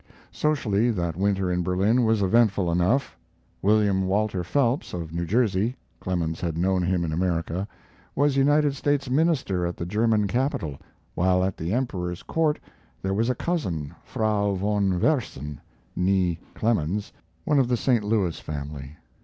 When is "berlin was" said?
1.61-2.23